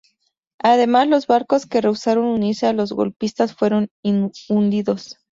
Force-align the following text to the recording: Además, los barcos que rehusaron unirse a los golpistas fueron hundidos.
Además, 0.57 1.07
los 1.09 1.27
barcos 1.27 1.67
que 1.67 1.79
rehusaron 1.79 2.25
unirse 2.25 2.65
a 2.65 2.73
los 2.73 2.91
golpistas 2.91 3.53
fueron 3.53 3.91
hundidos. 4.49 5.19